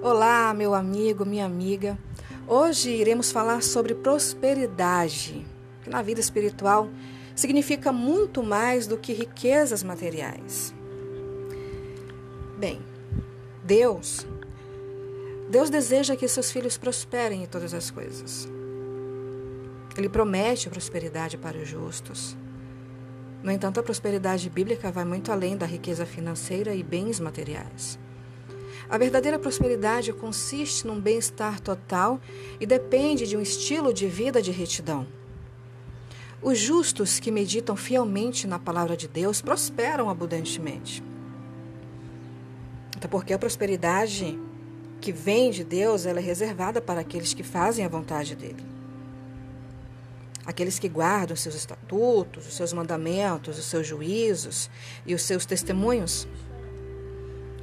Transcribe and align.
Olá, 0.00 0.54
meu 0.54 0.74
amigo, 0.74 1.26
minha 1.26 1.44
amiga. 1.44 1.98
Hoje 2.46 2.88
iremos 2.88 3.32
falar 3.32 3.64
sobre 3.64 3.96
prosperidade, 3.96 5.44
que 5.82 5.90
na 5.90 6.02
vida 6.02 6.20
espiritual 6.20 6.88
significa 7.34 7.92
muito 7.92 8.40
mais 8.40 8.86
do 8.86 8.96
que 8.96 9.12
riquezas 9.12 9.82
materiais. 9.82 10.72
Bem, 12.56 12.80
Deus, 13.64 14.24
Deus 15.50 15.68
deseja 15.68 16.14
que 16.14 16.28
seus 16.28 16.52
filhos 16.52 16.78
prosperem 16.78 17.42
em 17.42 17.46
todas 17.46 17.74
as 17.74 17.90
coisas. 17.90 18.48
Ele 19.96 20.08
promete 20.08 20.70
prosperidade 20.70 21.36
para 21.36 21.58
os 21.58 21.68
justos. 21.68 22.36
No 23.42 23.50
entanto, 23.50 23.80
a 23.80 23.82
prosperidade 23.82 24.48
bíblica 24.48 24.92
vai 24.92 25.04
muito 25.04 25.32
além 25.32 25.56
da 25.56 25.66
riqueza 25.66 26.06
financeira 26.06 26.72
e 26.72 26.84
bens 26.84 27.18
materiais. 27.18 27.98
A 28.90 28.96
verdadeira 28.96 29.38
prosperidade 29.38 30.14
consiste 30.14 30.86
num 30.86 30.98
bem-estar 30.98 31.60
total 31.60 32.18
e 32.58 32.64
depende 32.64 33.26
de 33.26 33.36
um 33.36 33.40
estilo 33.40 33.92
de 33.92 34.06
vida 34.06 34.40
de 34.40 34.50
retidão. 34.50 35.06
Os 36.40 36.58
justos 36.58 37.20
que 37.20 37.30
meditam 37.30 37.76
fielmente 37.76 38.46
na 38.46 38.58
palavra 38.58 38.96
de 38.96 39.06
Deus 39.06 39.42
prosperam 39.42 40.08
abundantemente. 40.08 41.02
Até 42.96 43.06
porque 43.06 43.34
a 43.34 43.38
prosperidade 43.38 44.38
que 45.00 45.12
vem 45.12 45.50
de 45.50 45.64
Deus 45.64 46.06
ela 46.06 46.18
é 46.18 46.22
reservada 46.22 46.80
para 46.80 47.00
aqueles 47.00 47.34
que 47.34 47.42
fazem 47.42 47.84
a 47.84 47.88
vontade 47.88 48.34
dele. 48.34 48.64
Aqueles 50.46 50.78
que 50.78 50.88
guardam 50.88 51.36
seus 51.36 51.54
estatutos, 51.54 52.46
os 52.46 52.54
seus 52.54 52.72
mandamentos, 52.72 53.58
os 53.58 53.66
seus 53.66 53.86
juízos 53.86 54.70
e 55.04 55.14
os 55.14 55.20
seus 55.20 55.44
testemunhos 55.44 56.26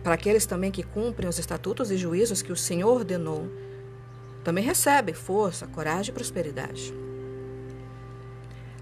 para 0.06 0.14
aqueles 0.14 0.46
também 0.46 0.70
que 0.70 0.84
cumprem 0.84 1.28
os 1.28 1.40
estatutos 1.40 1.90
e 1.90 1.98
juízos 1.98 2.44
que 2.44 2.52
o 2.52 2.56
Senhor 2.56 2.94
ordenou, 2.94 3.50
também 4.44 4.64
recebem 4.64 5.16
força, 5.16 5.66
coragem 5.66 6.12
e 6.12 6.14
prosperidade. 6.14 6.94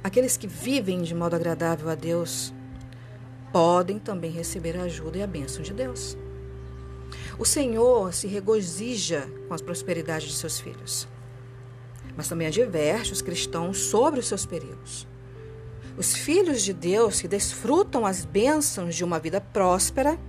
Aqueles 0.03 0.35
que 0.35 0.47
vivem 0.47 1.01
de 1.01 1.15
modo 1.15 1.33
agradável 1.33 1.89
a 1.89 1.95
Deus 1.95 2.53
podem 3.53 3.99
também 3.99 4.31
receber 4.31 4.75
a 4.75 4.83
ajuda 4.83 5.19
e 5.19 5.23
a 5.23 5.27
bênção 5.27 5.63
de 5.63 5.73
Deus. 5.73 6.17
O 7.39 7.45
Senhor 7.45 8.13
se 8.13 8.27
regozija 8.27 9.25
com 9.47 9.53
as 9.53 9.61
prosperidades 9.61 10.27
de 10.27 10.35
seus 10.35 10.59
filhos, 10.59 11.07
mas 12.17 12.27
também 12.27 12.47
adverte 12.47 13.13
os 13.13 13.21
cristãos 13.21 13.77
sobre 13.77 14.19
os 14.19 14.27
seus 14.27 14.45
perigos. 14.45 15.07
Os 15.95 16.13
filhos 16.13 16.61
de 16.63 16.73
Deus 16.73 17.21
que 17.21 17.29
desfrutam 17.29 18.05
as 18.05 18.25
bênçãos 18.25 18.93
de 18.93 19.05
uma 19.05 19.19
vida 19.19 19.39
próspera 19.39 20.19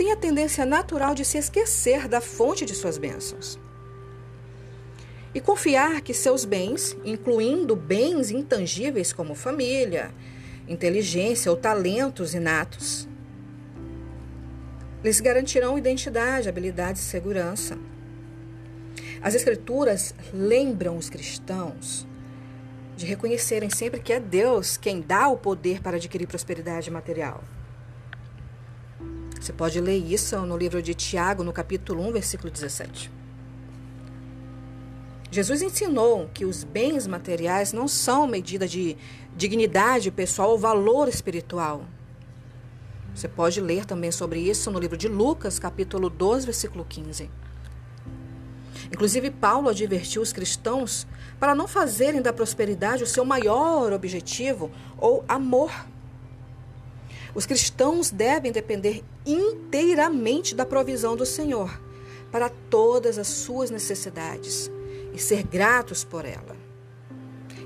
tem 0.00 0.12
a 0.12 0.16
tendência 0.16 0.64
natural 0.64 1.14
de 1.14 1.26
se 1.26 1.36
esquecer 1.36 2.08
da 2.08 2.22
fonte 2.22 2.64
de 2.64 2.74
suas 2.74 2.96
bênçãos. 2.96 3.60
E 5.34 5.42
confiar 5.42 6.00
que 6.00 6.14
seus 6.14 6.46
bens, 6.46 6.96
incluindo 7.04 7.76
bens 7.76 8.30
intangíveis 8.30 9.12
como 9.12 9.34
família, 9.34 10.10
inteligência 10.66 11.50
ou 11.50 11.56
talentos 11.58 12.32
inatos, 12.32 13.06
lhes 15.04 15.20
garantirão 15.20 15.76
identidade, 15.76 16.48
habilidade 16.48 16.98
e 16.98 17.02
segurança. 17.02 17.76
As 19.20 19.34
Escrituras 19.34 20.14
lembram 20.32 20.96
os 20.96 21.10
cristãos 21.10 22.06
de 22.96 23.04
reconhecerem 23.04 23.68
sempre 23.68 24.00
que 24.00 24.14
é 24.14 24.18
Deus 24.18 24.78
quem 24.78 25.02
dá 25.02 25.28
o 25.28 25.36
poder 25.36 25.82
para 25.82 25.98
adquirir 25.98 26.26
prosperidade 26.26 26.90
material. 26.90 27.44
Você 29.40 29.54
pode 29.54 29.80
ler 29.80 29.96
isso 29.96 30.38
no 30.40 30.54
livro 30.54 30.82
de 30.82 30.92
Tiago, 30.92 31.42
no 31.42 31.50
capítulo 31.50 32.06
1, 32.08 32.12
versículo 32.12 32.50
17. 32.50 33.10
Jesus 35.30 35.62
ensinou 35.62 36.28
que 36.34 36.44
os 36.44 36.62
bens 36.62 37.06
materiais 37.06 37.72
não 37.72 37.88
são 37.88 38.26
medida 38.26 38.68
de 38.68 38.98
dignidade 39.34 40.10
pessoal 40.10 40.50
ou 40.50 40.58
valor 40.58 41.08
espiritual. 41.08 41.86
Você 43.14 43.28
pode 43.28 43.62
ler 43.62 43.86
também 43.86 44.10
sobre 44.10 44.40
isso 44.40 44.70
no 44.70 44.78
livro 44.78 44.96
de 44.96 45.08
Lucas, 45.08 45.58
capítulo 45.58 46.10
12, 46.10 46.44
versículo 46.44 46.84
15. 46.84 47.30
Inclusive, 48.92 49.30
Paulo 49.30 49.70
advertiu 49.70 50.20
os 50.20 50.34
cristãos 50.34 51.06
para 51.38 51.54
não 51.54 51.66
fazerem 51.66 52.20
da 52.20 52.32
prosperidade 52.32 53.04
o 53.04 53.06
seu 53.06 53.24
maior 53.24 53.90
objetivo 53.92 54.70
ou 54.98 55.24
amor. 55.26 55.72
Os 57.34 57.46
cristãos 57.46 58.10
devem 58.10 58.52
depender 58.52 59.04
inteiramente 59.24 60.54
da 60.54 60.66
provisão 60.66 61.16
do 61.16 61.26
Senhor 61.26 61.80
para 62.30 62.48
todas 62.48 63.18
as 63.18 63.28
suas 63.28 63.70
necessidades 63.70 64.70
e 65.12 65.18
ser 65.18 65.42
gratos 65.42 66.04
por 66.04 66.24
ela. 66.24 66.56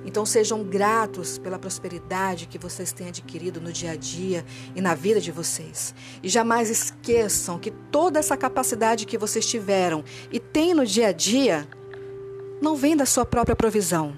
Então 0.07 0.27
sejam 0.27 0.63
gratos 0.63 1.39
pela 1.39 1.59
prosperidade 1.59 2.47
que 2.47 2.59
vocês 2.59 2.93
têm 2.93 3.09
adquirido 3.09 3.61
no 3.61 3.73
dia 3.73 3.93
a 3.93 3.97
dia 3.97 4.45
e 4.75 4.81
na 4.81 4.95
vida 4.95 5.21
de 5.21 5.33
vocês. 5.33 5.95
E 6.23 6.29
jamais 6.29 6.69
esqueçam 6.69 7.59
que 7.59 7.71
toda 7.71 8.19
essa 8.19 8.37
capacidade 8.37 9.07
que 9.07 9.17
vocês 9.17 9.47
tiveram 9.47 10.05
e 10.31 10.39
têm 10.39 10.75
no 10.75 10.85
dia 10.85 11.09
a 11.09 11.13
dia 11.13 11.67
não 12.61 12.77
vem 12.77 12.97
da 12.97 13.07
sua 13.07 13.25
própria 13.25 13.57
provisão, 13.57 14.15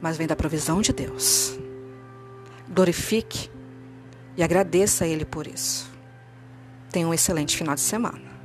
mas 0.00 0.16
vem 0.16 0.26
da 0.26 0.36
provisão 0.36 0.80
de 0.80 0.92
Deus. 0.92 1.58
Glorifique 2.68 3.50
e 4.36 4.42
agradeça 4.42 5.04
a 5.04 5.08
Ele 5.08 5.24
por 5.24 5.46
isso. 5.46 5.90
Tenha 6.90 7.06
um 7.06 7.14
excelente 7.14 7.56
final 7.56 7.74
de 7.74 7.80
semana. 7.80 8.39